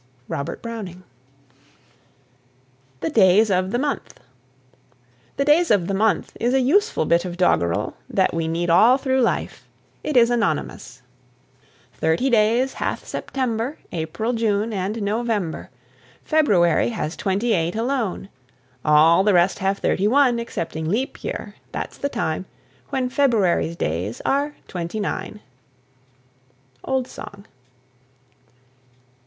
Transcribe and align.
ROBERT 0.27 0.63
BROWNING. 0.63 1.03
THE 3.01 3.11
DAYS 3.11 3.51
OF 3.51 3.69
THE 3.69 3.77
MONTH. 3.77 4.19
"The 5.37 5.45
Days 5.45 5.69
of 5.69 5.85
the 5.85 5.93
Month" 5.93 6.35
is 6.39 6.55
a 6.55 6.59
useful 6.59 7.05
bit 7.05 7.23
of 7.23 7.37
doggerel 7.37 7.95
that 8.09 8.33
we 8.33 8.47
need 8.47 8.71
all 8.71 8.97
through 8.97 9.21
life. 9.21 9.67
It 10.03 10.17
is 10.17 10.31
anonymous. 10.31 11.03
Thirty 11.93 12.31
days 12.31 12.73
hath 12.73 13.07
September, 13.07 13.77
April, 13.91 14.33
June, 14.33 14.73
and 14.73 15.03
November; 15.03 15.69
February 16.23 16.89
has 16.89 17.15
twenty 17.15 17.53
eight 17.53 17.75
alone. 17.75 18.29
All 18.83 19.23
the 19.23 19.35
rest 19.35 19.59
have 19.59 19.77
thirty 19.77 20.07
one, 20.07 20.39
Excepting 20.39 20.89
leap 20.89 21.23
year 21.23 21.53
that's 21.71 21.99
the 21.99 22.09
time 22.09 22.47
When 22.89 23.07
February's 23.07 23.75
days 23.75 24.19
are 24.25 24.55
twenty 24.67 24.99
nine. 24.99 25.41
OLD 26.83 27.07
SONG. 27.07 27.45